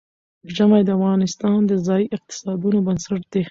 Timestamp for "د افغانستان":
0.85-1.59